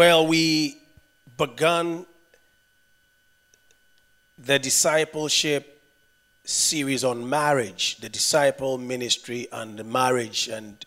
[0.00, 0.78] Well, we
[1.36, 2.06] began
[4.38, 5.78] the discipleship
[6.42, 10.82] series on marriage, the disciple ministry and marriage, and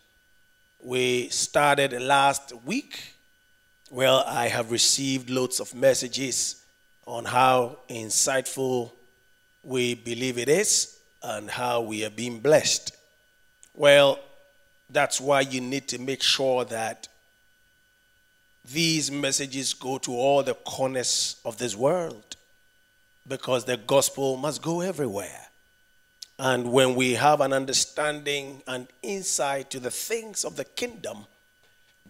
[0.82, 3.14] we started last week.
[3.92, 6.64] Well, I have received loads of messages
[7.06, 8.94] on how insightful
[9.64, 12.98] we believe it is and how we are being blessed.
[13.76, 14.18] Well,
[14.90, 17.10] that's why you need to make sure that
[18.72, 22.36] these messages go to all the corners of this world
[23.28, 25.48] because the gospel must go everywhere.
[26.40, 31.26] And when we have an understanding and insight to the things of the kingdom,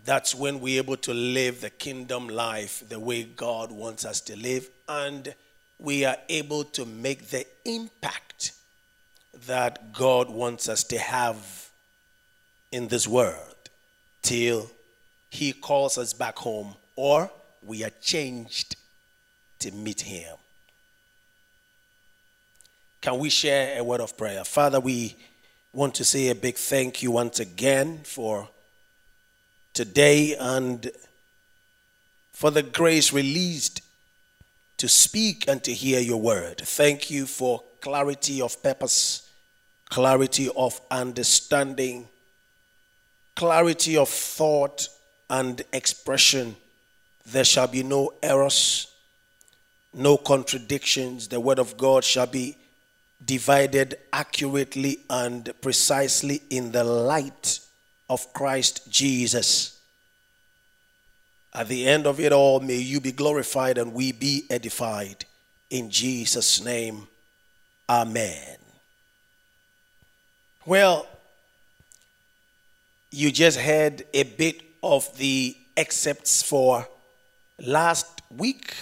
[0.05, 4.35] that's when we're able to live the kingdom life the way God wants us to
[4.35, 5.33] live, and
[5.79, 8.53] we are able to make the impact
[9.47, 11.69] that God wants us to have
[12.71, 13.55] in this world
[14.21, 14.69] till
[15.33, 17.29] he calls us back home, or
[17.63, 18.75] we are changed
[19.57, 20.35] to meet him.
[23.01, 24.43] Can we share a word of prayer?
[24.43, 25.15] Father, we
[25.73, 28.47] want to say a big thank you once again for
[29.73, 30.91] today and
[32.31, 33.81] for the grace released
[34.77, 36.59] to speak and to hear your word.
[36.59, 39.27] Thank you for clarity of purpose,
[39.89, 42.07] clarity of understanding,
[43.35, 44.89] clarity of thought,
[45.29, 46.55] and expression.
[47.25, 48.87] There shall be no errors,
[49.93, 51.27] no contradictions.
[51.27, 52.57] The word of God shall be
[53.23, 57.59] divided accurately and precisely in the light
[58.09, 59.79] of Christ Jesus.
[61.53, 65.25] At the end of it all, may you be glorified and we be edified.
[65.69, 67.07] In Jesus' name,
[67.89, 68.57] Amen.
[70.65, 71.05] Well,
[73.11, 76.87] you just heard a bit of the excerpts for
[77.57, 78.75] last week,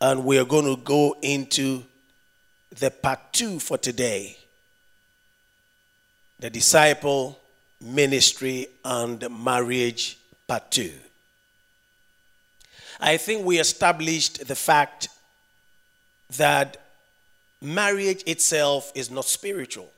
[0.00, 1.82] and we are going to go into
[2.78, 4.36] the part two for today
[6.38, 7.38] the disciple
[7.80, 10.92] ministry and marriage part two.
[13.00, 15.08] I think we established the fact
[16.36, 16.76] that
[17.62, 19.90] marriage itself is not spiritual.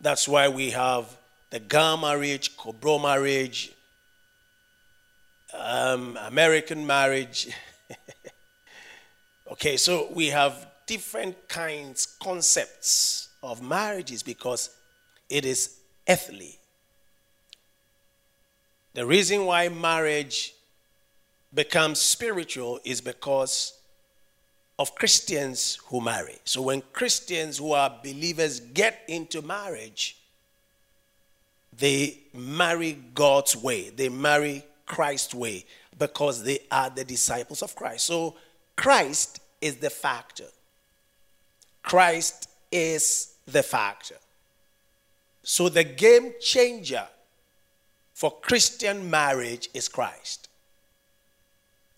[0.00, 1.17] That's why we have
[1.50, 3.72] the Ga marriage, Cobro marriage,
[5.54, 7.48] um, American marriage.
[9.52, 14.70] okay, so we have different kinds, concepts of marriages because
[15.30, 15.78] it is
[16.08, 16.58] earthly.
[18.94, 20.54] The reason why marriage
[21.54, 23.74] becomes spiritual is because
[24.78, 26.38] of Christians who marry.
[26.44, 30.17] So when Christians who are believers get into marriage,
[31.78, 35.64] they marry God's way, they marry Christ's way
[35.98, 38.06] because they are the disciples of Christ.
[38.06, 38.36] So
[38.76, 40.46] Christ is the factor.
[41.82, 44.16] Christ is the factor.
[45.42, 47.06] So the game changer
[48.12, 50.48] for Christian marriage is Christ.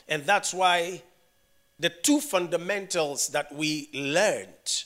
[0.08, 1.02] And that's why
[1.78, 4.84] the two fundamentals that we learned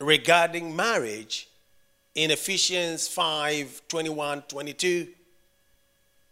[0.00, 1.49] regarding marriage
[2.20, 5.08] in Ephesians 5 21 22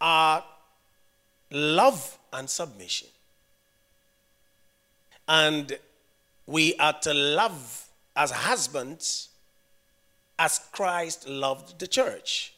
[0.02, 0.44] are
[1.50, 3.08] love and submission.
[5.26, 5.78] And
[6.46, 9.30] we are to love as husbands
[10.38, 12.52] as Christ loved the church.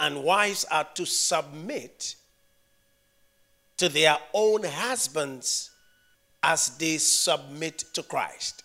[0.00, 2.16] And wives are to submit
[3.76, 5.70] to their own husbands
[6.42, 8.64] as they submit to Christ.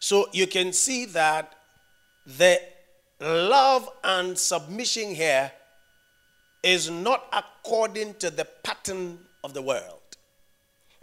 [0.00, 1.54] So you can see that
[2.26, 2.60] the
[3.20, 5.52] love and submission here
[6.62, 10.00] is not according to the pattern of the world.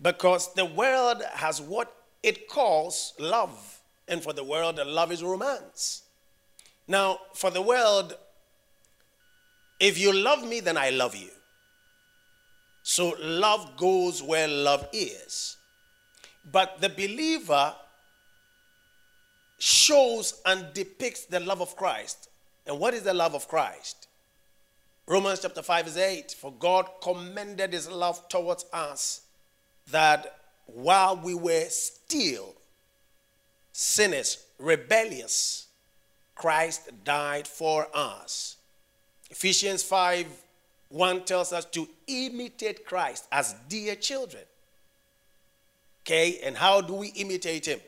[0.02, 3.82] Because the world has what it calls love.
[4.08, 6.04] And for the world, love is romance.
[6.88, 8.18] Now, for the world,
[9.80, 11.30] if you love me, then I love you.
[12.84, 15.56] So love goes where love is.
[16.52, 17.74] But the believer
[19.66, 22.28] shows and depicts the love of Christ.
[22.68, 24.10] And what is the love of Christ?
[25.08, 26.36] Romans chapter 5 is 8.
[26.38, 29.22] For God commended his love towards us
[29.90, 32.56] that while we were still
[33.72, 35.68] sinners, rebellious,
[36.36, 38.58] Christ died for us.
[39.30, 40.28] Ephesians 5
[40.90, 44.44] 1 tells us to imitate Christ as dear children.
[46.02, 47.80] Okay, and how do we imitate him?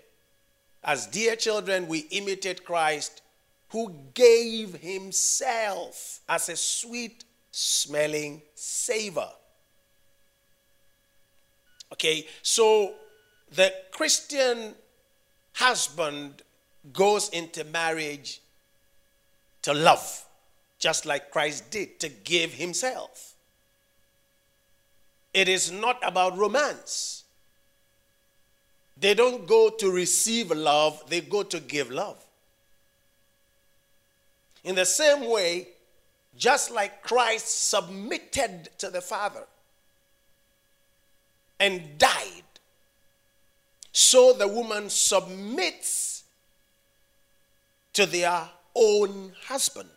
[0.86, 3.24] As dear children, we imitate Christ
[3.70, 9.30] who gave himself as a sweet smelling savor.
[11.92, 12.94] Okay, so
[13.52, 14.76] the Christian
[15.54, 16.44] husband
[16.94, 18.42] goes into marriage
[19.64, 20.26] to love,
[20.78, 23.34] just like Christ did, to give himself.
[25.34, 27.25] It is not about romance.
[28.98, 32.24] They don't go to receive love, they go to give love.
[34.64, 35.70] In the same way,
[36.38, 39.44] just like Christ submitted to the Father
[41.60, 42.44] and died,
[43.92, 46.24] so the woman submits
[47.94, 49.90] to their own husband.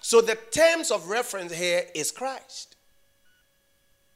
[0.00, 2.76] So the terms of reference here is Christ.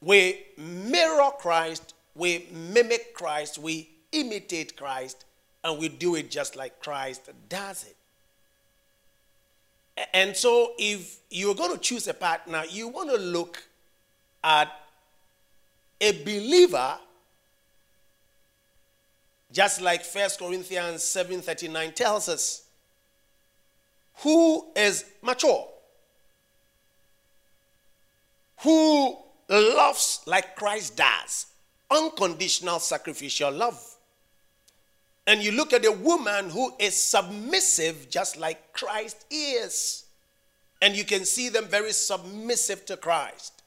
[0.00, 5.24] We mirror Christ we mimic Christ, we imitate Christ,
[5.64, 7.96] and we do it just like Christ does it.
[10.14, 13.62] And so, if you're going to choose a partner, you want to look
[14.42, 14.72] at
[16.00, 16.98] a believer,
[19.52, 22.62] just like 1 Corinthians 7:39 tells us,
[24.16, 25.68] who is mature,
[28.60, 29.18] who
[29.48, 31.46] loves like Christ does,
[31.92, 33.96] unconditional sacrificial love.
[35.26, 40.04] And you look at a woman who is submissive, just like Christ is.
[40.80, 43.62] And you can see them very submissive to Christ.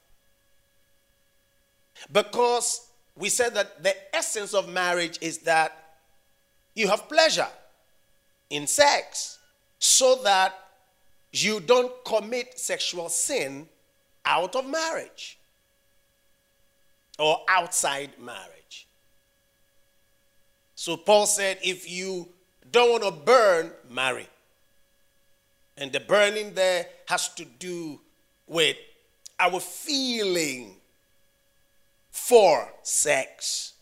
[2.12, 5.96] Because we said that the essence of marriage is that
[6.74, 7.48] you have pleasure
[8.50, 9.38] in sex
[9.78, 10.54] so that
[11.32, 13.66] you don't commit sexual sin
[14.26, 15.35] out of marriage
[17.18, 18.86] or outside marriage.
[20.74, 22.28] So Paul said, if you
[22.70, 24.28] don't want to burn, marry.
[25.78, 28.00] And the burning there has to do
[28.46, 28.76] with
[29.38, 30.76] our feeling
[32.10, 33.74] for sex.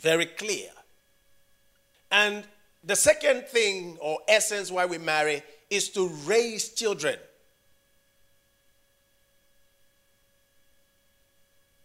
[0.00, 0.70] Very clear.
[2.10, 2.44] And
[2.84, 7.16] the second thing or essence why we marry is to raise children.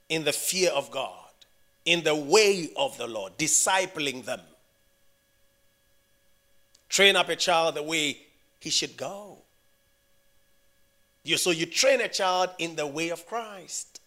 [0.10, 1.32] In the fear of God,
[1.86, 4.42] in the way of the Lord, discipling them.
[6.90, 8.18] Train up a child the way
[8.60, 9.38] he should go.
[11.24, 14.02] You, so you train a child in the way of Christ.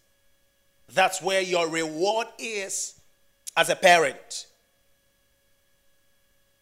[0.93, 2.99] That's where your reward is
[3.55, 4.45] as a parent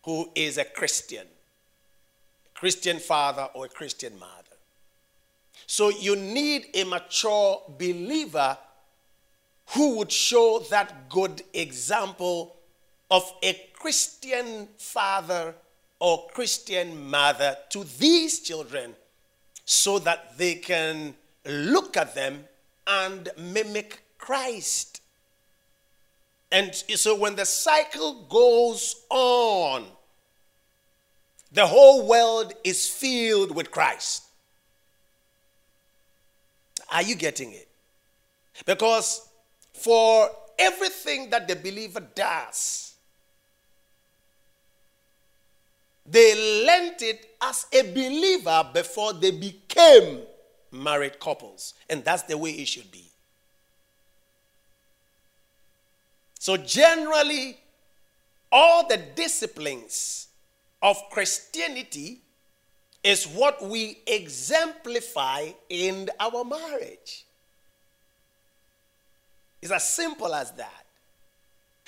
[0.04, 1.28] who is a Christian,
[2.46, 4.31] a Christian father or a Christian mother.
[5.68, 8.58] So you need a mature believer
[9.70, 12.56] who would show that good example
[13.10, 15.56] of a Christian father
[16.00, 18.95] or Christian mother to these children
[19.66, 22.45] so that they can look at them
[22.88, 25.02] and mimic Christ.
[26.52, 29.86] And so when the cycle goes on,
[31.52, 34.24] the whole world is filled with Christ.
[36.92, 37.68] Are you getting it?
[38.66, 39.25] Because
[39.76, 42.96] for everything that the believer does.
[46.06, 50.22] They learned it as a believer before they became
[50.72, 51.74] married couples.
[51.90, 53.10] And that's the way it should be.
[56.40, 57.58] So, generally,
[58.52, 60.28] all the disciplines
[60.82, 62.22] of Christianity
[63.04, 67.25] is what we exemplify in our marriage.
[69.66, 70.86] It's as simple as that.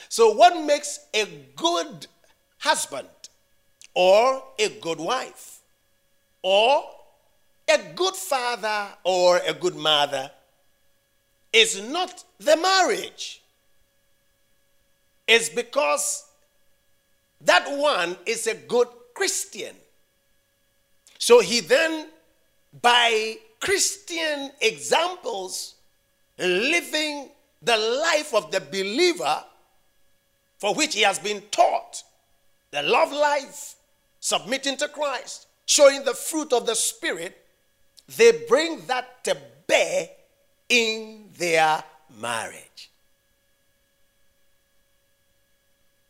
[0.09, 2.07] So, what makes a good
[2.57, 3.07] husband
[3.93, 5.59] or a good wife
[6.41, 6.83] or
[7.69, 10.31] a good father or a good mother
[11.53, 13.43] is not the marriage.
[15.27, 16.25] It's because
[17.41, 19.75] that one is a good Christian.
[21.19, 22.07] So he then,
[22.81, 25.75] by Christian examples,
[26.39, 27.29] living
[27.61, 29.43] the life of the believer
[30.57, 32.03] for which he has been taught,
[32.71, 33.75] the love life,
[34.19, 37.37] submitting to Christ, showing the fruit of the Spirit,
[38.15, 39.37] they bring that to
[39.67, 40.09] bear
[40.69, 41.83] in their
[42.19, 42.89] marriage.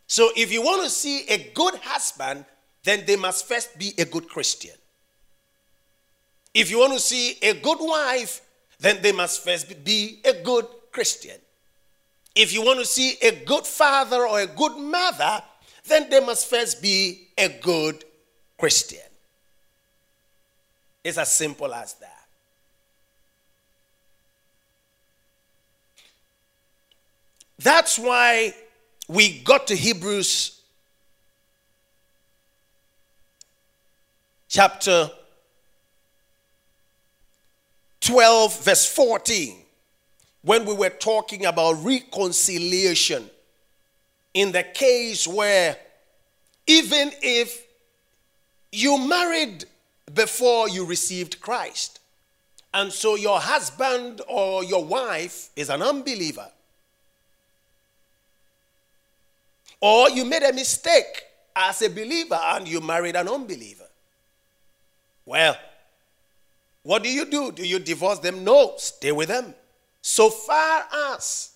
[0.08, 2.46] So if you want to see a good husband,
[2.84, 4.75] then they must first be a good Christian.
[6.54, 8.42] If you want to see a good wife,
[8.80, 10.66] then they must first be a good
[10.98, 11.39] Christian.
[12.34, 15.44] If you want to see a good father or a good mother,
[15.88, 18.04] then they must first be a good
[18.58, 19.08] Christian.
[21.04, 22.25] It's as simple as that.
[27.60, 28.56] That's why
[29.08, 30.60] we got to Hebrews
[34.50, 35.12] chapter
[38.01, 39.58] 12, verse 14,
[40.48, 43.30] when we were talking about reconciliation
[44.34, 45.75] in the case where
[46.66, 47.68] even if
[48.72, 49.66] you married
[50.13, 52.00] before you received Christ,
[52.74, 56.50] and so your husband or your wife is an unbeliever,
[59.82, 61.24] or you made a mistake
[61.58, 63.88] as a believer and you married an unbeliever.
[65.25, 65.58] Well,
[66.84, 67.51] what do you do?
[67.51, 68.46] Do you divorce them?
[68.46, 69.54] No, stay with them.
[70.10, 71.50] So far as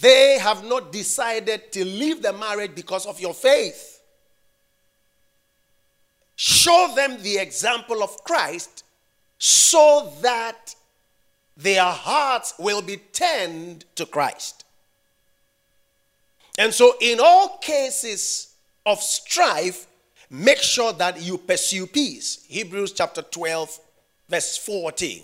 [0.00, 4.02] they have not decided to leave the marriage because of your faith,
[6.34, 8.82] show them the example of Christ
[9.38, 10.74] so that
[11.56, 14.64] their hearts will be turned to Christ.
[16.58, 18.52] And so, in all cases
[18.84, 19.86] of strife,
[20.28, 22.44] make sure that you pursue peace.
[22.48, 23.78] Hebrews chapter 12,
[24.28, 25.22] verse 14.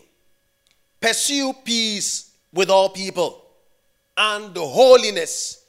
[1.03, 3.45] Pursue peace with all people
[4.17, 5.65] and holiness,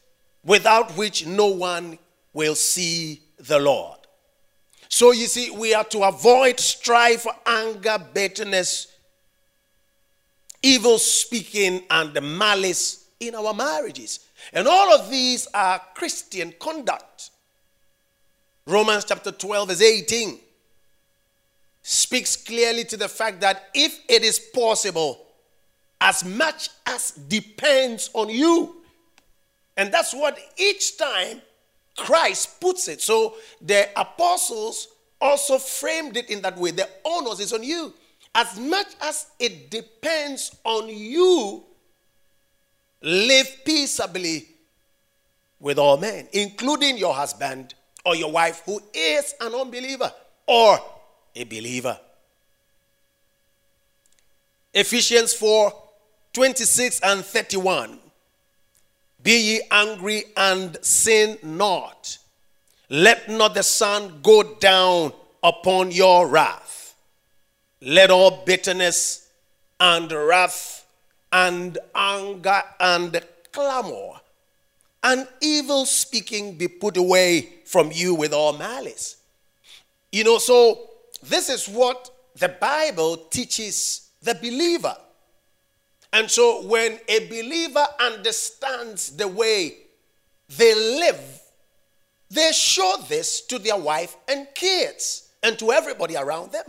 [0.45, 1.97] without which no one
[2.33, 3.97] will see the Lord.
[4.89, 8.95] So, you see, we are to avoid strife, anger, bitterness,
[10.61, 14.19] evil speaking, and malice in our marriages.
[14.51, 17.31] And all of these are Christian conduct.
[18.67, 20.39] Romans chapter 12, verse 18
[21.81, 25.22] speaks clearly to the fact that if it is possible,
[26.03, 28.75] as much as depends on you,
[29.77, 31.41] and that's what each time
[31.95, 33.01] Christ puts it.
[33.01, 34.89] So the apostles
[35.21, 36.71] also framed it in that way.
[36.71, 37.93] The onus is on you.
[38.35, 41.63] As much as it depends on you,
[43.01, 44.49] live peaceably
[45.61, 50.11] with all men, including your husband or your wife who is an unbeliever
[50.47, 50.79] or
[51.33, 51.97] a believer.
[54.73, 55.82] Ephesians 4
[56.33, 57.99] 26 and 31.
[59.21, 62.17] Be ye angry and sin not.
[62.89, 66.95] Let not the sun go down upon your wrath.
[67.81, 69.29] Let all bitterness
[69.79, 70.85] and wrath
[71.31, 73.21] and anger and
[73.51, 74.19] clamor
[75.03, 79.17] and evil speaking be put away from you with all malice.
[80.11, 80.89] You know, so
[81.21, 84.95] this is what the Bible teaches the believer.
[86.13, 89.77] And so when a believer understands the way
[90.47, 91.41] they live,
[92.29, 96.65] they show this to their wife and kids and to everybody around them.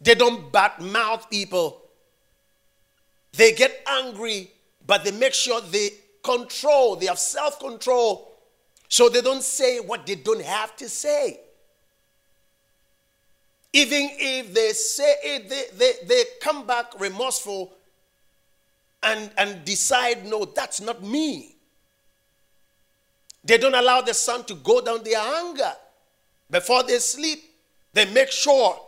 [0.00, 1.82] They don't bad mouth people.
[3.32, 4.50] They get angry,
[4.86, 5.90] but they make sure they
[6.22, 8.38] control, they have self control,
[8.88, 11.40] so they don't say what they don't have to say.
[13.72, 17.72] Even if they say it, they, they, they come back remorseful
[19.02, 21.54] and, and decide, no, that's not me.
[23.44, 25.72] They don't allow the sun to go down their anger.
[26.50, 27.44] Before they sleep,
[27.92, 28.78] they make sure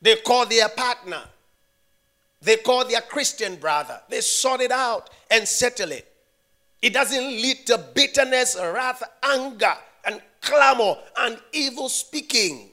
[0.00, 1.22] they call their partner
[2.42, 4.00] they call their Christian brother.
[4.08, 6.06] They sort it out and settle it.
[6.80, 9.74] It doesn't lead to bitterness, wrath, anger,
[10.06, 12.69] and clamor and evil speaking.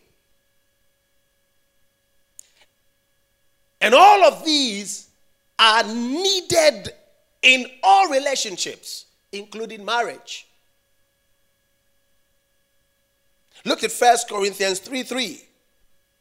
[3.88, 5.08] And all of these
[5.58, 6.90] are needed
[7.42, 10.46] in all relationships, including marriage.
[13.64, 15.42] Look at 1 Corinthians 3 3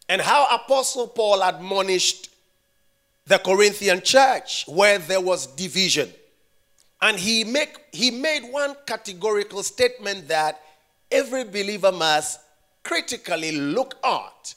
[0.08, 2.30] and how Apostle Paul admonished
[3.26, 6.08] the Corinthian church where there was division.
[7.02, 10.60] And he, make, he made one categorical statement that
[11.10, 12.38] every believer must
[12.84, 14.54] critically look at.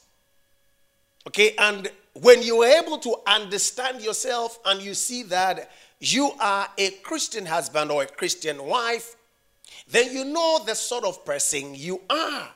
[1.26, 1.90] Okay, and
[2.22, 7.46] when you are able to understand yourself and you see that you are a Christian
[7.46, 9.16] husband or a Christian wife,
[9.90, 12.50] then you know the sort of person you are.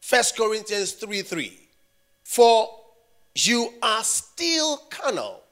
[0.00, 1.58] First Corinthians 3 3.
[2.24, 2.68] For
[3.34, 5.42] you are still carnal.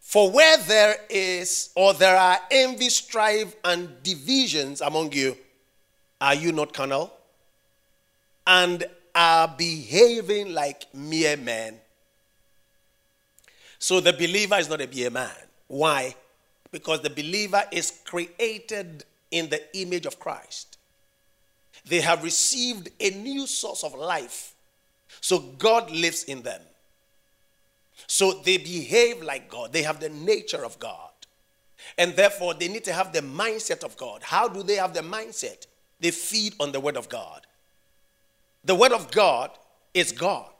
[0.00, 5.36] For where there is, or there are envy, strife, and divisions among you,
[6.20, 7.12] are you not carnal?
[8.46, 11.78] And are behaving like mere men.
[13.78, 15.30] So the believer is not a mere man.
[15.68, 16.14] Why?
[16.70, 20.78] Because the believer is created in the image of Christ.
[21.86, 24.54] They have received a new source of life.
[25.20, 26.60] So God lives in them.
[28.06, 29.72] So they behave like God.
[29.72, 31.10] They have the nature of God.
[31.98, 34.22] And therefore, they need to have the mindset of God.
[34.22, 35.66] How do they have the mindset?
[36.00, 37.46] They feed on the Word of God.
[38.64, 39.50] The Word of God
[39.94, 40.50] is God.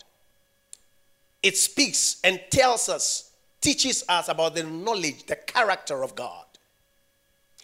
[1.42, 6.44] It speaks and tells us, teaches us about the knowledge, the character of God.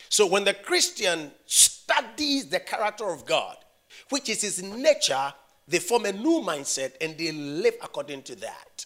[0.08, 3.56] So when the Christian studies the character of God,
[4.10, 5.32] which is his nature,
[5.66, 8.84] they form a new mindset and they live according to that.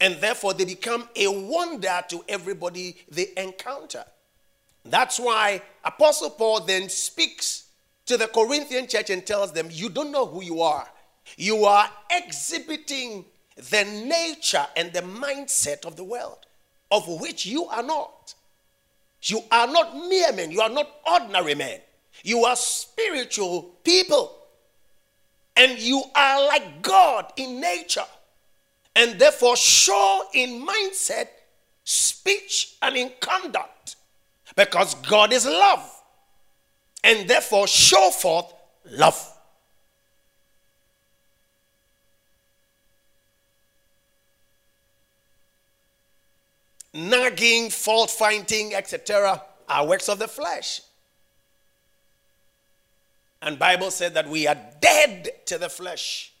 [0.00, 4.04] And therefore, they become a wonder to everybody they encounter.
[4.84, 7.61] That's why Apostle Paul then speaks
[8.06, 10.86] to the Corinthian church and tells them, You don't know who you are.
[11.36, 13.24] You are exhibiting
[13.56, 16.38] the nature and the mindset of the world,
[16.90, 18.34] of which you are not.
[19.22, 21.80] You are not mere men, you are not ordinary men.
[22.24, 24.36] You are spiritual people.
[25.56, 28.04] And you are like God in nature.
[28.96, 31.28] And therefore, show in mindset,
[31.84, 33.96] speech, and in conduct.
[34.56, 36.01] Because God is love
[37.04, 38.52] and therefore show forth
[38.90, 39.28] love.
[46.94, 50.82] Nagging, fault finding, etc., are works of the flesh.
[53.40, 56.32] And Bible said that we are dead to the flesh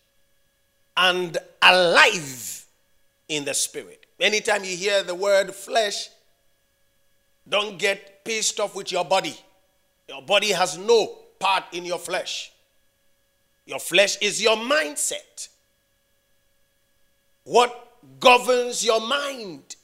[0.96, 2.66] and alive
[3.28, 4.06] in the spirit.
[4.20, 6.10] Anytime you hear the word flesh,
[7.48, 9.36] don't get pissed off with your body.
[10.12, 11.06] Your body has no
[11.38, 12.52] part in your flesh.
[13.64, 15.48] Your flesh is your mindset.
[17.44, 19.74] What governs your mind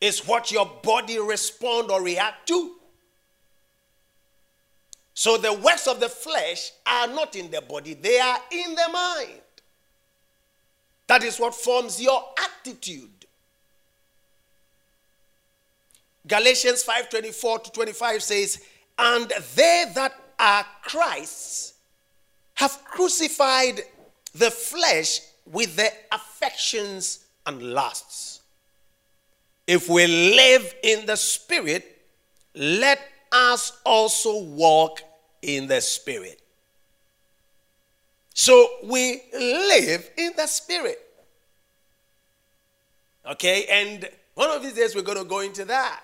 [0.00, 2.72] is what your body respond or react to.
[5.14, 8.88] So the works of the flesh are not in the body, they are in the
[8.92, 9.40] mind.
[11.06, 13.10] That is what forms your attitude.
[16.26, 18.60] Galatians 5:24 to 25 says,
[18.98, 21.74] and they that are Christ's
[22.54, 23.82] have crucified
[24.34, 28.40] the flesh with the affections and lusts.
[29.66, 32.02] If we live in the Spirit,
[32.54, 33.00] let
[33.32, 35.02] us also walk
[35.42, 36.40] in the Spirit.
[38.32, 40.98] So we live in the Spirit.
[43.26, 46.02] Okay, and one of these days we're going to go into that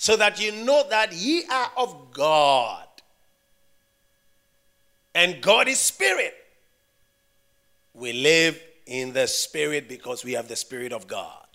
[0.00, 2.86] so that you know that ye are of God.
[5.12, 6.34] And God is spirit.
[7.94, 11.48] We live in the spirit because we have the spirit of God.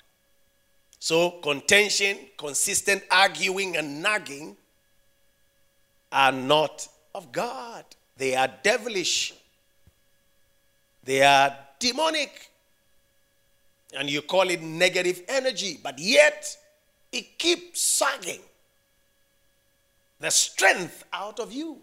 [0.99, 4.57] So, contention, consistent arguing, and nagging
[6.11, 7.85] are not of God.
[8.17, 9.33] They are devilish.
[11.05, 12.51] They are demonic.
[13.97, 16.57] And you call it negative energy, but yet
[17.13, 18.41] it keeps sagging
[20.19, 21.77] the strength out of you.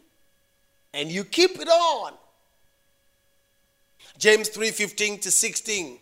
[0.92, 2.12] And you keep it on.
[4.18, 5.98] James 3.15 to 16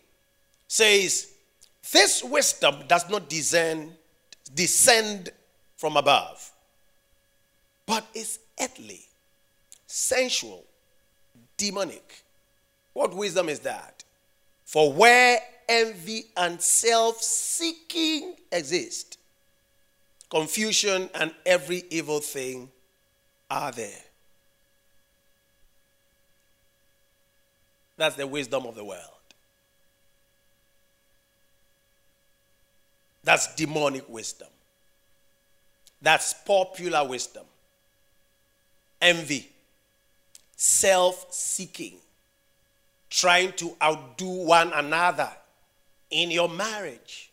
[0.66, 1.32] says
[1.92, 3.92] this wisdom does not descend,
[4.54, 5.30] descend
[5.76, 6.52] from above
[7.88, 9.00] but is earthly
[9.86, 10.64] sensual
[11.56, 12.22] demonic.
[12.92, 14.04] What wisdom is that?
[14.64, 19.17] For where envy and self-seeking exist
[20.30, 22.70] confusion, and every evil thing
[23.50, 24.02] are there.
[27.96, 29.02] That's the wisdom of the world.
[33.24, 34.48] That's demonic wisdom.
[36.00, 37.44] That's popular wisdom.
[39.00, 39.48] Envy,
[40.56, 41.96] self seeking,
[43.10, 45.30] trying to outdo one another
[46.10, 47.27] in your marriage.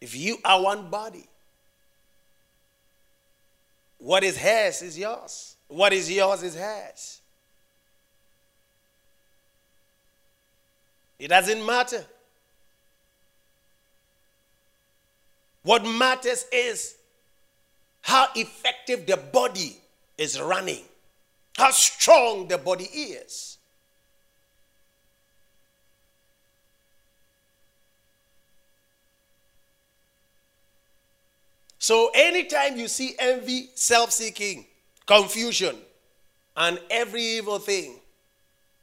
[0.00, 1.26] If you are one body,
[3.98, 5.56] what is hers is yours.
[5.68, 7.20] What is yours is hers.
[11.18, 12.04] It doesn't matter.
[15.62, 16.96] What matters is
[18.00, 19.76] how effective the body
[20.16, 20.82] is running,
[21.56, 23.58] how strong the body is.
[31.82, 34.66] So, anytime you see envy, self seeking,
[35.06, 35.74] confusion,
[36.54, 37.94] and every evil thing,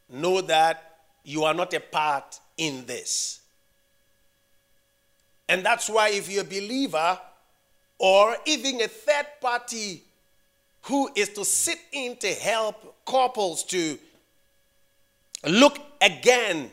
[0.09, 3.41] know that you are not a part in this.
[5.47, 7.19] And that's why, if you're a believer
[7.99, 10.03] or even a third party
[10.81, 13.99] who is to sit in to help couples to
[15.47, 16.71] look again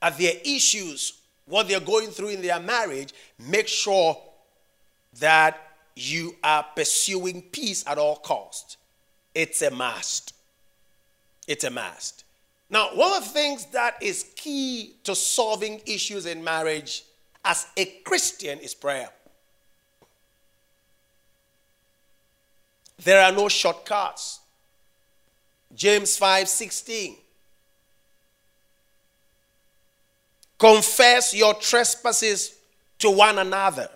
[0.00, 1.14] at their issues,
[1.46, 4.16] what they're going through in their marriage, make sure
[5.20, 5.60] that
[5.96, 8.76] you are pursuing peace at all costs.
[9.34, 10.34] It's a must.
[11.46, 12.24] It's a must.
[12.70, 17.04] Now, one of the things that is key to solving issues in marriage
[17.44, 19.08] as a Christian is prayer.
[23.02, 24.40] There are no shortcuts.
[25.74, 27.16] James 5 16.
[30.58, 32.56] Confess your trespasses
[32.98, 33.88] to one another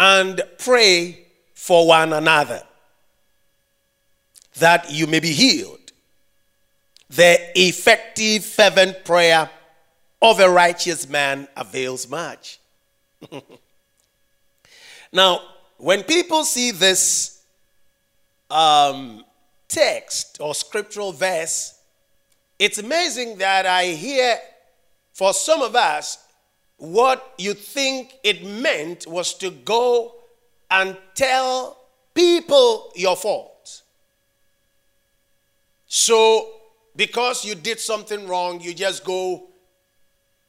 [0.00, 2.62] and pray for one another
[4.54, 5.92] that you may be healed.
[7.10, 9.50] The effective, fervent prayer
[10.22, 12.60] of a righteous man avails much.
[15.12, 15.42] now,
[15.76, 17.42] when people see this
[18.48, 19.22] um,
[19.68, 21.78] text or scriptural verse,
[22.58, 24.38] it's amazing that I hear
[25.12, 26.16] for some of us
[26.80, 30.14] what you think it meant was to go
[30.70, 31.76] and tell
[32.14, 33.82] people your fault.
[35.86, 36.48] So,
[36.96, 39.48] because you did something wrong, you just go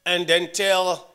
[0.05, 1.09] and then tell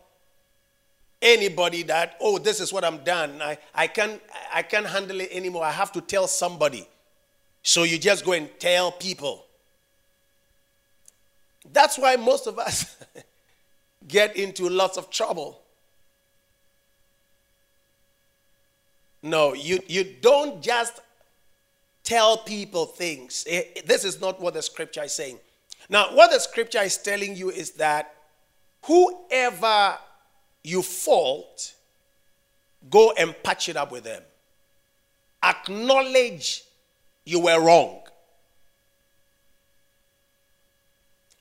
[1.22, 3.40] anybody that, oh, this is what I'm done.
[3.40, 4.20] I, I, can't,
[4.52, 5.64] I can't handle it anymore.
[5.64, 6.86] I have to tell somebody.
[7.62, 9.46] So you just go and tell people.
[11.72, 12.96] That's why most of us
[14.08, 15.60] get into lots of trouble.
[19.22, 21.00] No, you, you don't just
[22.04, 23.44] tell people things.
[23.48, 25.38] Eh, this is not what the scripture is saying.
[25.88, 28.14] Now, what the scripture is telling you is that
[28.82, 29.98] whoever
[30.62, 31.74] you fault,
[32.90, 34.22] go and patch it up with them.
[35.42, 36.64] Acknowledge
[37.24, 38.00] you were wrong.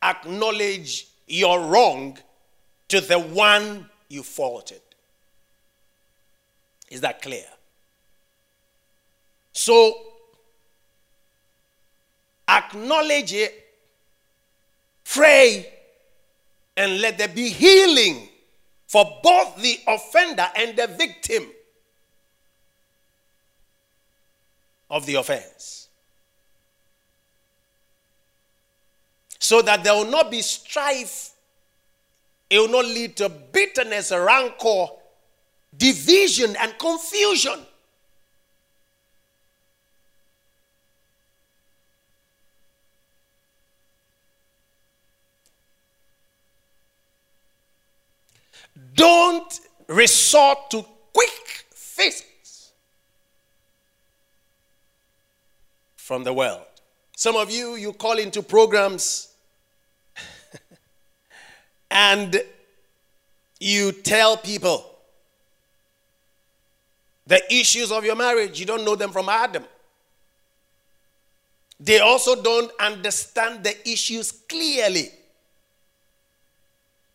[0.01, 2.17] Acknowledge you're wrong
[2.95, 4.81] to the one you faulted.
[6.89, 7.45] Is that clear?
[9.51, 9.93] So,
[12.47, 13.53] acknowledge it,
[15.03, 15.71] pray,
[16.77, 18.29] and let there be healing
[18.87, 21.43] for both the offender and the victim
[24.89, 25.89] of the offense.
[29.39, 31.34] So that there will not be strife
[32.49, 34.85] it will not lead to bitterness, rancor,
[35.75, 37.59] division, and confusion.
[48.93, 52.71] Don't resort to quick fixes
[55.95, 56.61] from the world.
[57.15, 59.34] Some of you, you call into programs
[61.95, 62.43] and
[63.57, 64.85] you tell people
[67.25, 69.63] the issues of your marriage, you don't know them from Adam.
[71.79, 75.09] They also don't understand the issues clearly.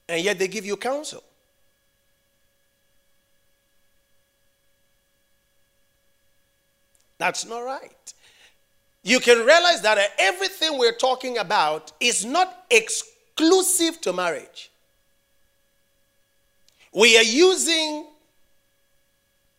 [0.08, 1.22] And yet they give you counsel.
[7.18, 8.14] That's not right.
[9.02, 14.69] You can realize that everything we're talking about is not exclusive to marriage.
[16.92, 18.06] We are using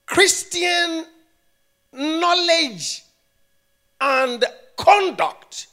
[0.06, 1.06] Christian
[1.94, 3.04] knowledge
[4.00, 4.44] and
[4.78, 5.68] conduct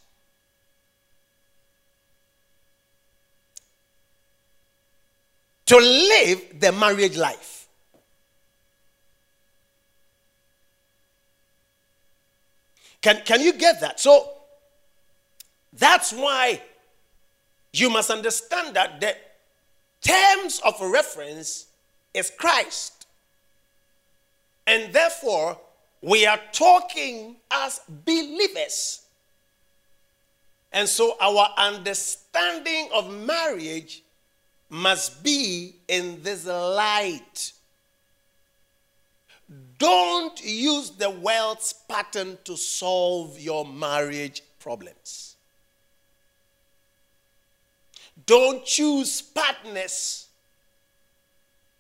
[5.67, 7.67] to live the marriage life.
[13.01, 14.01] Can, can you get that?
[14.01, 14.33] So
[15.73, 16.63] that's why
[17.73, 19.15] you must understand that the
[20.09, 21.67] terms of reference
[22.15, 23.07] is Christ.
[24.67, 25.59] And therefore,
[26.01, 29.03] we are talking as believers.
[30.73, 34.03] And so our understanding of marriage
[34.71, 37.53] must be in this light.
[39.79, 45.37] Don't use the world's pattern to solve your marriage problems.
[48.27, 50.27] Don't choose partners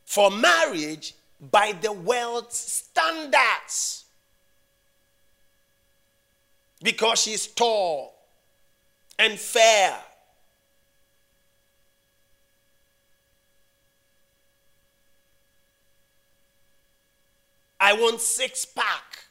[0.04, 4.04] for marriage by the world's standards.
[6.82, 8.14] Because she's tall
[9.18, 9.98] and fair.
[17.80, 19.24] I want six pack.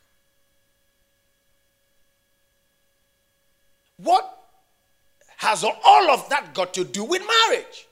[3.97, 4.36] What
[5.37, 7.87] has all of that got to do with marriage?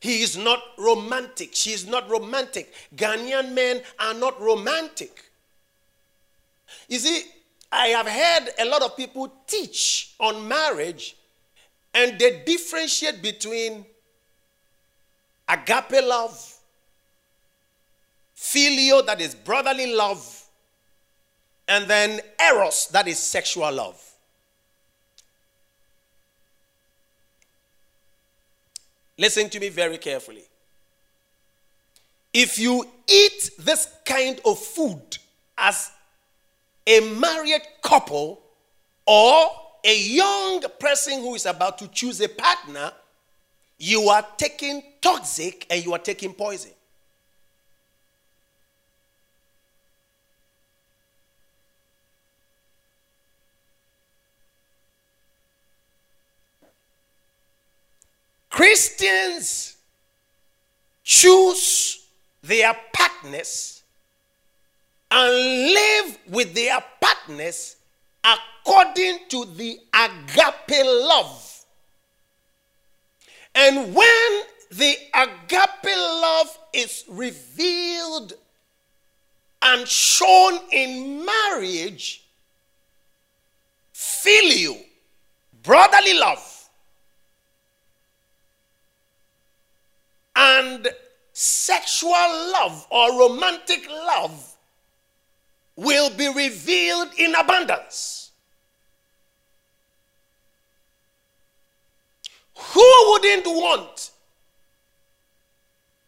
[0.00, 1.54] He is not romantic.
[1.54, 2.74] She is not romantic.
[2.94, 5.30] Ghanaian men are not romantic.
[6.88, 7.22] You see,
[7.72, 11.16] I have heard a lot of people teach on marriage
[11.94, 13.86] and they differentiate between
[15.48, 16.54] agape love,
[18.36, 20.43] phileo, that is brotherly love,
[21.68, 24.00] and then eros, that is sexual love.
[29.16, 30.44] Listen to me very carefully.
[32.32, 35.18] If you eat this kind of food
[35.56, 35.92] as
[36.86, 38.42] a married couple
[39.06, 39.50] or
[39.84, 42.92] a young person who is about to choose a partner,
[43.78, 46.72] you are taking toxic and you are taking poison.
[58.54, 59.78] Christians
[61.02, 62.06] choose
[62.40, 63.82] their partners
[65.10, 67.74] and live with their partners
[68.22, 71.64] according to the agape love.
[73.56, 78.34] And when the agape love is revealed
[79.62, 82.22] and shown in marriage,
[83.92, 84.78] filial,
[85.64, 86.52] brotherly love,
[90.36, 90.88] and
[91.32, 94.56] sexual love or romantic love
[95.76, 98.30] will be revealed in abundance.
[102.56, 104.10] Who wouldn't want?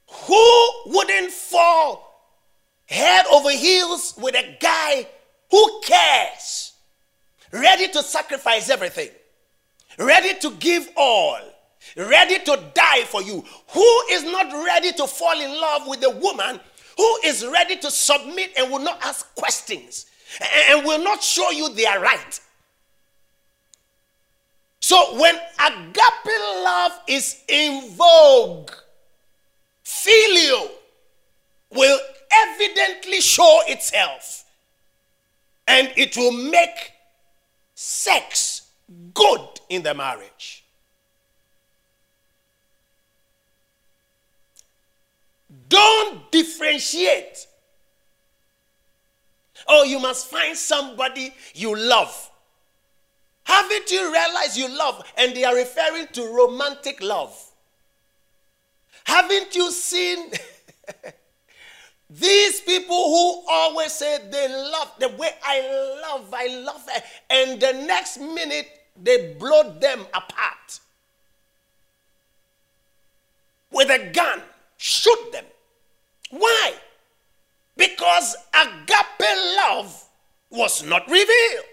[0.09, 2.03] Who wouldn't fall
[2.87, 5.07] head over heels with a guy
[5.51, 6.73] who cares?
[7.53, 9.11] Ready to sacrifice everything,
[9.99, 11.39] ready to give all,
[11.97, 13.45] ready to die for you.
[13.69, 16.61] Who is not ready to fall in love with a woman
[16.97, 20.07] who is ready to submit and will not ask questions
[20.71, 22.41] and will not show you their right?
[24.81, 28.71] So when agape love is in vogue,
[29.83, 30.71] filial
[31.71, 31.99] will
[32.31, 34.45] evidently show itself
[35.67, 36.93] and it will make
[37.75, 38.69] sex
[39.15, 40.66] good in the marriage.
[45.69, 47.47] Don't differentiate.
[49.67, 52.31] Oh, you must find somebody you love.
[53.45, 55.05] Haven't you realized you love?
[55.17, 57.37] And they are referring to romantic love.
[59.05, 60.33] Haven't you seen
[62.11, 65.61] these people who always say they love the way I
[66.03, 68.69] love, I love her, and the next minute
[69.01, 70.81] they blow them apart
[73.71, 74.43] with a gun,
[74.77, 75.45] shoot them.
[76.31, 76.75] Why?
[77.77, 80.05] Because agape love
[80.51, 81.65] was not revealed.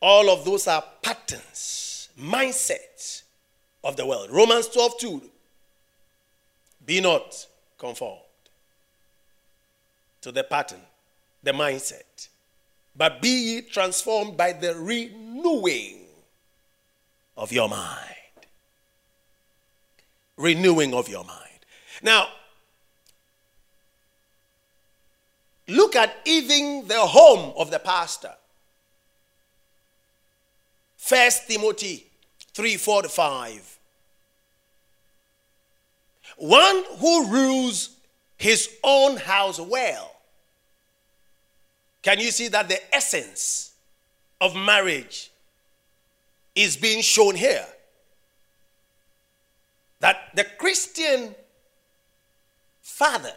[0.00, 3.22] All of those are patterns, mindsets
[3.84, 4.30] of the world.
[4.30, 5.22] Romans 12 2.
[6.84, 7.46] Be not
[7.78, 8.18] conformed
[10.20, 10.80] to the pattern,
[11.44, 12.28] the mindset,
[12.94, 16.06] but be ye transformed by the renewing
[17.36, 18.08] of your mind.
[20.36, 21.38] Renewing of your mind.
[22.02, 22.28] Now,
[25.68, 28.34] look at even the home of the pastor.
[30.96, 32.06] First Timothy
[32.54, 33.78] 3 4 to 5.
[36.36, 37.96] One who rules
[38.36, 40.11] his own house well.
[42.02, 43.72] Can you see that the essence
[44.40, 45.30] of marriage
[46.54, 47.64] is being shown here.
[50.00, 51.34] That the Christian
[52.82, 53.34] father,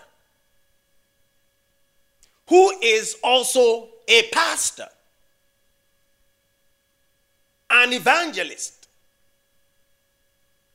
[2.49, 4.87] who is also a pastor,
[7.69, 8.87] an evangelist,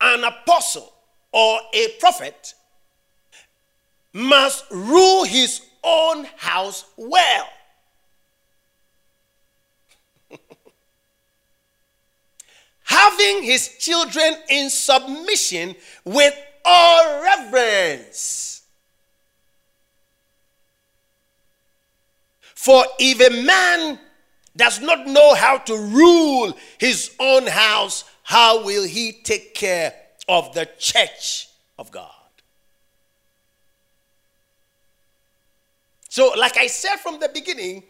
[0.01, 0.93] an apostle,
[1.33, 2.55] or a prophet,
[4.13, 7.49] must rule his own house well.
[12.91, 18.63] Having his children in submission with all reverence.
[22.57, 24.01] For if a man
[24.57, 29.95] does not know how to rule his own house, how will he take care
[30.29, 31.49] of the church
[31.79, 32.11] of God?
[36.09, 37.85] So, like I said from the beginning,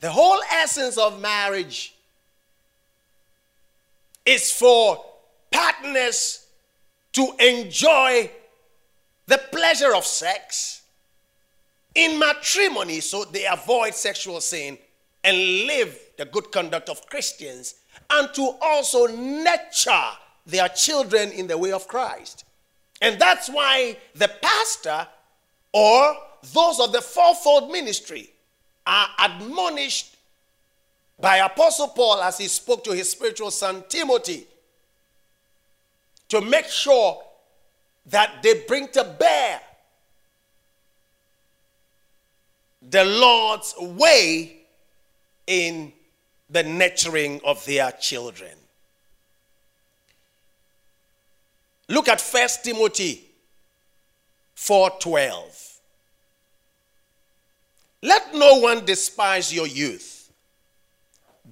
[0.00, 1.95] the whole essence of marriage
[4.26, 5.04] is for
[5.50, 6.46] partners
[7.12, 8.30] to enjoy
[9.26, 10.82] the pleasure of sex
[11.94, 14.76] in matrimony so they avoid sexual sin
[15.24, 15.36] and
[15.66, 17.76] live the good conduct of Christians
[18.10, 20.10] and to also nurture
[20.46, 22.44] their children in the way of Christ.
[23.02, 25.06] And that's why the pastor
[25.72, 26.16] or
[26.54, 28.30] those of the fourfold ministry
[28.86, 30.15] are admonished
[31.18, 34.46] by Apostle Paul as he spoke to his spiritual son Timothy
[36.28, 37.22] to make sure
[38.06, 39.60] that they bring to bear
[42.88, 44.58] the Lord's way
[45.46, 45.92] in
[46.50, 48.52] the nurturing of their children.
[51.88, 53.24] Look at 1 Timothy
[54.56, 55.80] 4:12.
[58.02, 60.15] Let no one despise your youth,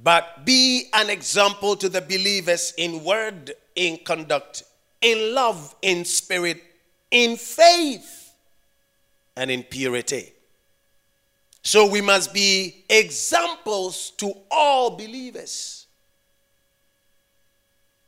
[0.05, 4.63] but be an example to the believers in word, in conduct,
[5.01, 6.63] in love, in spirit,
[7.11, 8.35] in faith,
[9.35, 10.31] and in purity.
[11.63, 15.87] So we must be examples to all believers.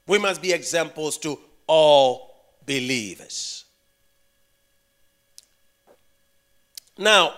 [0.06, 3.64] We must be examples to all believers.
[6.98, 7.34] Now,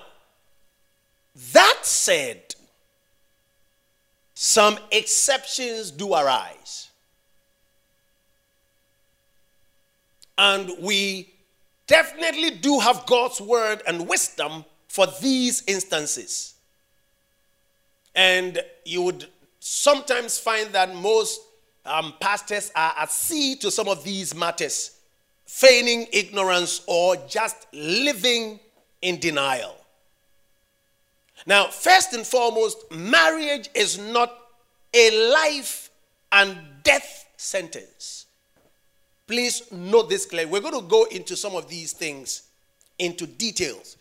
[1.53, 2.57] that said,
[4.41, 6.91] some exceptions do arise.
[10.39, 11.35] And we
[11.89, 16.55] definitely do have God's word and wisdom for these instances.
[18.15, 19.27] And you would
[19.59, 21.41] sometimes find that most
[21.85, 25.01] um, pastors are at sea to some of these matters,
[25.47, 28.61] feigning ignorance or just living
[29.03, 29.78] in denial.
[31.47, 34.33] Now, first and foremost, marriage is not
[34.93, 35.91] a life
[36.33, 38.27] and death sentence.
[39.27, 40.51] Please note this clearly.
[40.51, 42.43] We're going to go into some of these things
[42.99, 43.97] into details.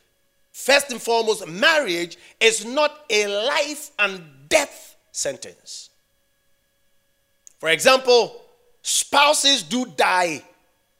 [0.51, 5.89] First and foremost, marriage is not a life and death sentence.
[7.59, 8.41] For example,
[8.81, 10.43] spouses do die,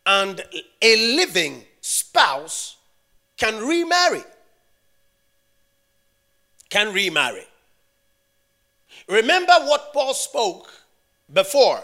[0.06, 0.43] and
[0.82, 2.78] a living spouse
[3.38, 4.23] can remarry
[6.69, 7.45] can remarry.
[9.08, 10.71] Remember what Paul spoke
[11.32, 11.82] before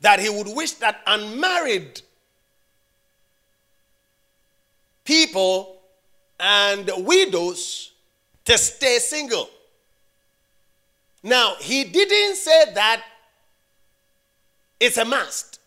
[0.00, 2.00] that he would wish that unmarried
[5.04, 5.78] people
[6.38, 7.92] and widows
[8.44, 9.48] to stay single.
[11.22, 13.02] Now, he didn't say that
[14.78, 15.58] it's a must.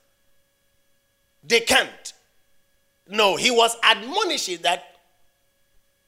[1.43, 2.13] They can't.
[3.07, 4.88] No, he was admonishing that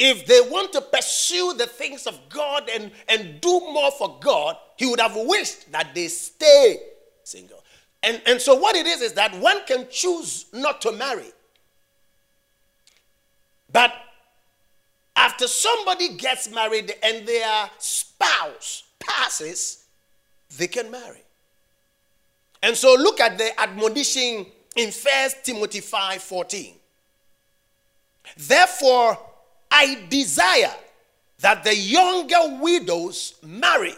[0.04, 4.58] if they want to pursue the things of God and, and do more for God,
[4.76, 6.80] he would have wished that they stay
[7.24, 7.64] single.
[8.02, 11.32] And, and so, what it is is that one can choose not to marry.
[13.72, 13.94] But
[15.16, 19.86] after somebody gets married and their spouse passes,
[20.58, 21.22] they can marry.
[22.64, 26.74] And so, look at the admonition in 1 Timothy 5 14.
[28.36, 29.20] Therefore,
[29.72, 30.76] I desire
[31.40, 33.96] that the younger widows marry.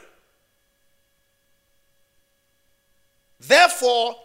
[3.40, 4.16] Therefore,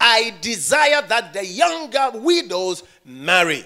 [0.00, 3.64] I desire that the younger widows marry,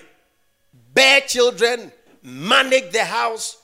[0.92, 1.90] bear children,
[2.22, 3.56] manage the house,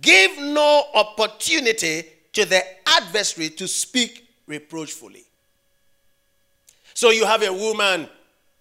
[0.00, 5.24] give no opportunity to the adversary to speak reproachfully.
[6.94, 8.08] So you have a woman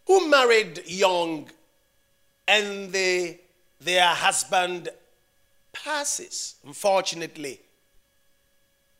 [0.07, 1.49] who married young
[2.47, 3.39] and they
[3.79, 4.89] their husband
[5.71, 7.59] passes, unfortunately.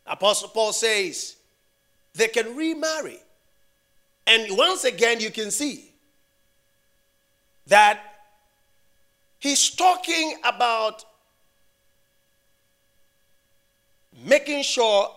[0.06, 1.36] Apostle Paul says
[2.14, 3.18] they can remarry.
[4.26, 5.90] And once again, you can see
[7.66, 8.00] that
[9.38, 11.04] he's talking about
[14.24, 15.10] making sure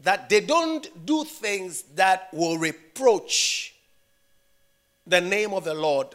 [0.00, 3.74] that they don't do things that will reproach
[5.06, 6.14] the name of the Lord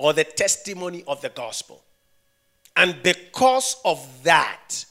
[0.00, 1.82] or the testimony of the gospel.
[2.74, 4.86] And because of that,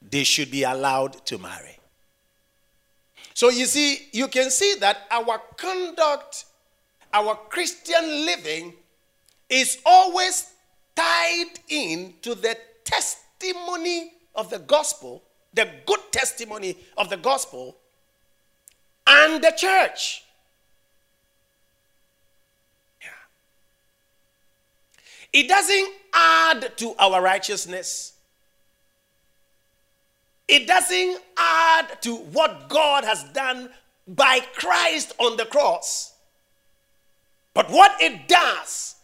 [0.00, 1.78] they should be allowed to marry.
[3.34, 6.46] So you see, you can see that our conduct,
[7.12, 8.72] our Christian living
[9.50, 10.50] is always
[10.96, 17.76] tied in to the testimony of the gospel, the good testimony of the gospel,
[19.06, 20.24] and the church.
[23.02, 23.08] Yeah.
[25.32, 28.14] It doesn't add to our righteousness.
[30.46, 33.68] It doesn't add to what God has done
[34.06, 36.14] by Christ on the cross.
[37.52, 38.96] But what it does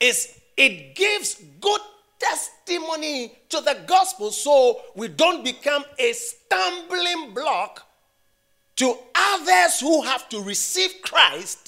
[0.00, 1.80] is it gives good
[2.18, 7.86] testimony to the gospel so we don't become a stumbling block
[8.76, 11.67] to others who have to receive Christ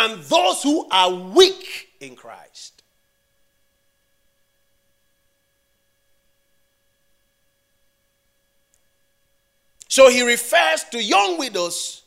[0.00, 2.82] and those who are weak in Christ.
[9.88, 12.02] So he refers to young widows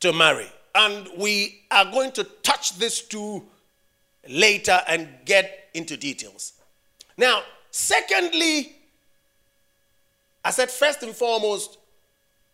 [0.00, 0.46] to marry.
[0.74, 3.42] And we are going to touch this too
[4.28, 6.52] later and get into details.
[7.16, 7.42] Now,
[7.72, 8.76] secondly,
[10.44, 11.78] I said first and foremost,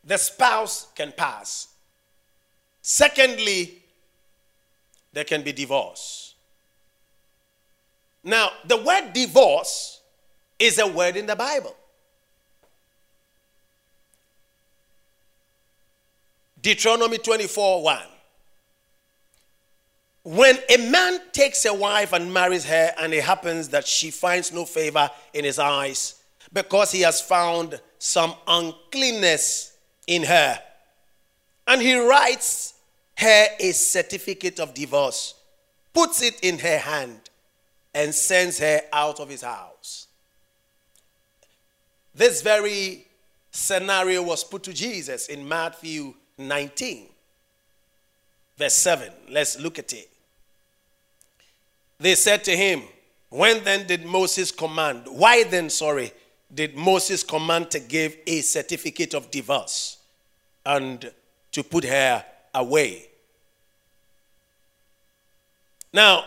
[0.05, 1.72] the spouse can pass.
[2.83, 3.79] Secondly,
[5.13, 6.35] there can be divorce.
[8.25, 10.01] Now, the word divorce
[10.59, 11.77] is a word in the Bible.
[16.61, 17.99] Deuteronomy 24 1.
[20.25, 24.53] When a man takes a wife and marries her, and it happens that she finds
[24.53, 26.23] no favor in his eyes
[26.53, 29.77] because he has found some uncleanness
[30.07, 30.61] in her,
[31.67, 32.75] and he writes
[33.17, 35.35] her a certificate of divorce,
[35.93, 37.21] puts it in her hand,
[37.95, 40.07] and sends her out of his house.
[42.15, 43.07] This very
[43.51, 47.09] scenario was put to Jesus in Matthew 19,
[48.57, 49.11] verse 7.
[49.31, 50.09] Let's look at it.
[51.99, 52.83] They said to him,
[53.29, 55.05] When then did Moses command?
[55.07, 56.13] Why then, sorry,
[56.53, 59.99] did Moses command to give a certificate of divorce
[60.67, 61.11] and
[61.53, 62.25] to put her
[62.55, 63.09] away?
[65.93, 66.25] Now,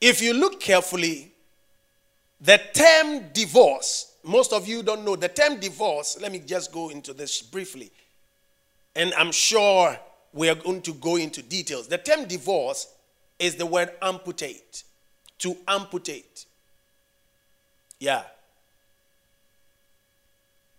[0.00, 1.32] if you look carefully,
[2.40, 6.88] the term divorce, most of you don't know, the term divorce, let me just go
[6.88, 7.90] into this briefly
[8.96, 9.98] and I'm sure
[10.32, 11.88] we are going to go into details.
[11.88, 12.88] The term divorce
[13.38, 14.84] is the word amputate.
[15.38, 16.44] To amputate.
[17.98, 18.22] Yeah.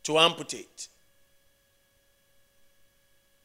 [0.03, 0.88] To amputate.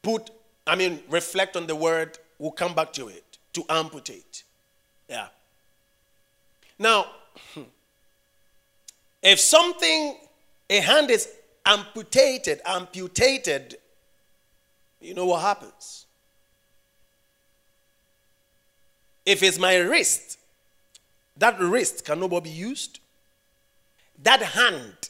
[0.07, 0.31] Put,
[0.65, 3.37] I mean, reflect on the word, we'll come back to it.
[3.51, 4.43] To amputate.
[5.09, 5.27] Yeah.
[6.79, 7.07] Now,
[9.21, 10.15] if something,
[10.69, 11.27] a hand is
[11.65, 13.75] amputated, amputated
[15.01, 16.05] you know what happens?
[19.25, 20.39] If it's my wrist,
[21.35, 22.99] that wrist can no more be used.
[24.23, 25.09] That hand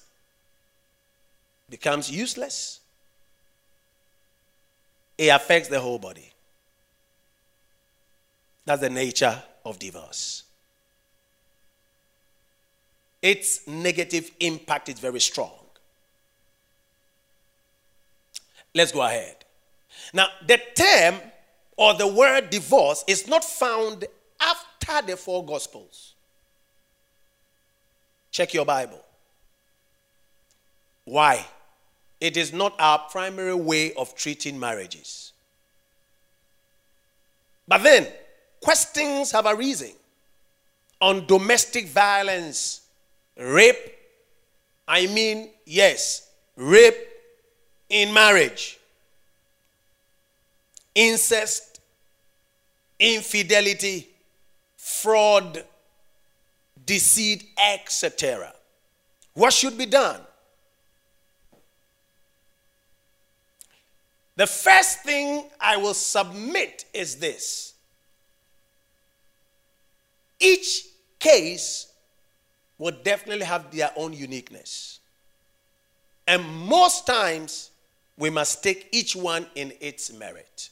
[1.70, 2.80] becomes useless.
[5.18, 6.32] It affects the whole body.
[8.66, 10.44] That's the nature of divorce.
[13.22, 15.52] Its negative impact is very strong.
[18.76, 19.38] Let's go ahead.
[20.14, 21.16] Now, the term
[21.78, 24.06] or the word divorce is not found
[24.40, 26.14] after the four gospels.
[28.32, 29.04] Check your Bible.
[31.06, 31.46] Why?
[32.20, 35.34] It is not our primary way of treating marriages.
[37.68, 38.08] But then,
[38.62, 39.92] questions have arisen
[41.00, 42.82] on domestic violence,
[43.38, 43.94] rape.
[44.88, 46.96] I mean, yes, rape
[47.90, 48.80] in marriage
[50.98, 51.80] incest,
[53.00, 54.08] infidelity,
[54.76, 55.64] fraud,
[56.84, 58.52] deceit, etc.
[59.36, 60.20] What should be done?
[64.38, 67.74] The first thing I will submit is this
[70.40, 70.86] each
[71.20, 71.92] case
[72.78, 75.00] will definitely have their own uniqueness.
[76.28, 77.72] And most times,
[78.18, 80.70] we must take each one in its merit.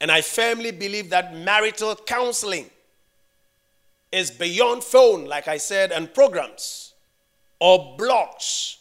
[0.00, 2.70] And I firmly believe that marital counseling
[4.10, 6.94] is beyond phone, like I said, and programs
[7.60, 8.78] or blogs.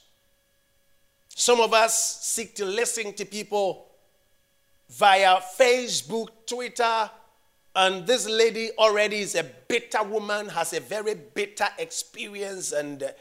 [1.41, 3.87] Some of us seek to listen to people
[4.91, 7.09] via Facebook, Twitter,
[7.75, 13.11] and this lady already is a bitter woman, has a very bitter experience, and,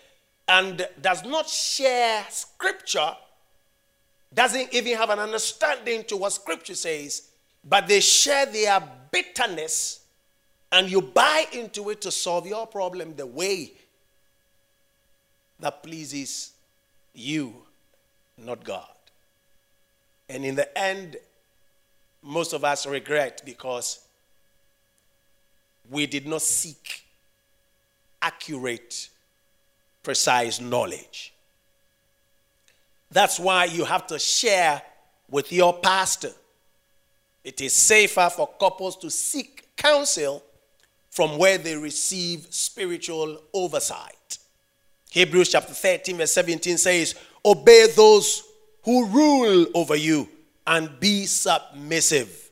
[0.47, 3.17] and does not share scripture,
[4.35, 7.31] doesn't even have an understanding to what scripture says,
[7.65, 10.05] but they share their bitterness
[10.71, 13.73] and you buy into it to solve your problem the way
[15.59, 16.53] that pleases
[17.15, 17.63] you,
[18.41, 18.87] not God.
[20.29, 21.17] And in the end,
[22.23, 24.01] most of us regret because
[25.91, 27.05] we did not seek
[28.23, 29.09] accurate,
[30.03, 31.33] precise knowledge.
[33.11, 34.83] That's why you have to share
[35.29, 36.31] with your pastor.
[37.43, 40.45] It is safer for couples to seek counsel
[41.11, 44.39] from where they receive spiritual oversight.
[45.11, 48.43] Hebrews chapter 13, verse 17 says, Obey those
[48.83, 50.29] who rule over you
[50.67, 52.51] and be submissive,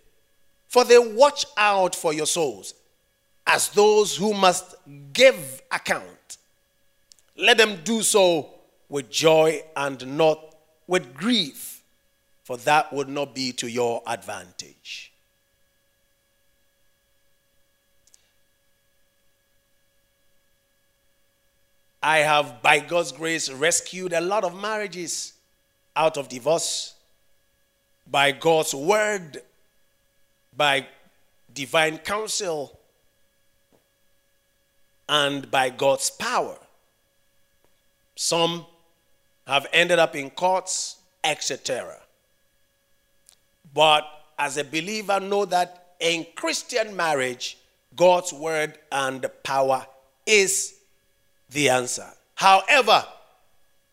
[0.69, 2.75] for they watch out for your souls
[3.47, 4.75] as those who must
[5.13, 6.39] give account.
[7.37, 8.51] Let them do so
[8.89, 11.83] with joy and not with grief,
[12.43, 15.13] for that would not be to your advantage.
[22.03, 25.35] I have, by God's grace, rescued a lot of marriages
[25.97, 26.95] out of divorce
[28.11, 29.43] by God's word,
[30.57, 30.87] by
[31.53, 32.79] divine counsel,
[35.09, 36.59] and by God's power.
[38.15, 38.67] Some
[39.47, 41.97] have ended up in courts, etc.
[43.75, 44.07] But
[44.39, 47.59] as a believer, know that in Christian marriage,
[47.97, 49.87] God's word and power
[50.27, 50.78] is
[51.51, 52.07] the answer.
[52.35, 53.05] However,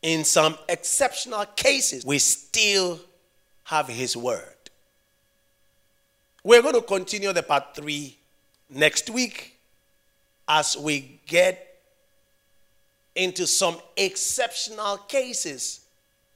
[0.01, 2.99] in some exceptional cases, we still
[3.63, 4.43] have His Word.
[6.43, 8.17] We're going to continue the part three
[8.69, 9.57] next week
[10.47, 11.81] as we get
[13.15, 15.81] into some exceptional cases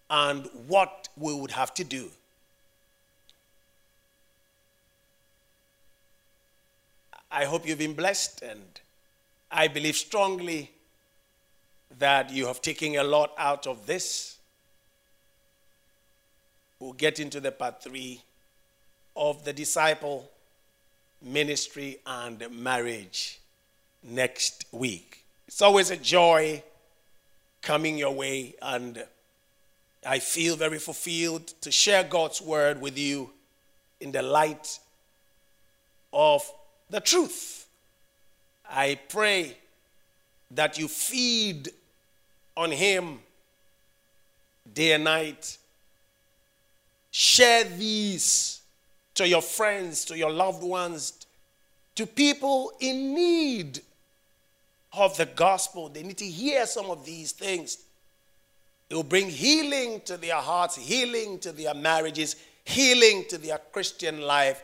[0.09, 2.09] and what we would have to do.
[7.31, 8.79] I hope you've been blessed, and
[9.51, 10.71] I believe strongly
[11.99, 14.37] that you have taken a lot out of this.
[16.79, 18.21] We'll get into the part three
[19.15, 20.29] of the disciple
[21.21, 23.39] ministry and marriage
[24.01, 25.25] next week.
[25.47, 26.63] It's always a joy
[27.61, 29.05] coming your way, and
[30.05, 33.31] I feel very fulfilled to share God's word with you
[33.99, 34.79] in the light
[36.13, 36.49] of
[36.89, 37.67] the truth.
[38.69, 39.57] I pray
[40.51, 41.69] that you feed
[42.59, 43.19] on Him
[44.73, 45.57] day and night.
[47.09, 48.61] Share these
[49.15, 51.25] to your friends, to your loved ones,
[51.95, 53.79] to people in need
[54.91, 55.87] of the gospel.
[55.87, 57.77] They need to hear some of these things.
[58.89, 62.35] It will bring healing to their hearts, healing to their marriages,
[62.65, 64.61] healing to their Christian life,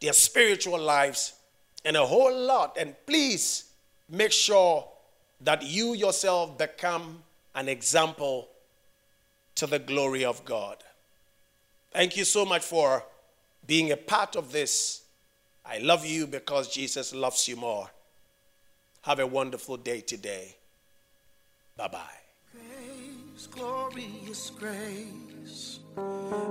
[0.00, 1.34] their spiritual lives,
[1.84, 2.78] and a whole lot.
[2.80, 3.64] And please
[4.08, 4.88] make sure
[5.42, 7.22] that you yourself become
[7.54, 8.48] an example
[9.54, 10.78] to the glory of God.
[11.92, 13.04] Thank you so much for
[13.66, 15.02] being a part of this.
[15.64, 17.88] I love you because Jesus loves you more.
[19.02, 20.56] Have a wonderful day today.
[21.76, 22.00] Bye bye.
[22.52, 25.78] Grace, glorious grace.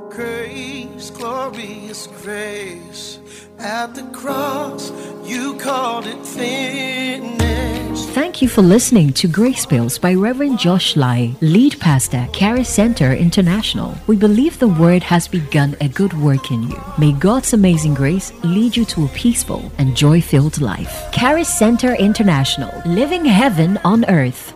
[0.10, 3.20] Grace, glorious grace.
[3.60, 4.92] At the cross,
[5.26, 7.73] you called it finished.
[7.96, 13.14] Thank you for listening to Grace Bills by Reverend Josh Lai, lead pastor, Caris Center
[13.14, 13.96] International.
[14.08, 16.82] We believe the word has begun a good work in you.
[16.98, 21.12] May God's amazing grace lead you to a peaceful and joy filled life.
[21.12, 24.54] Caris Center International, living heaven on earth.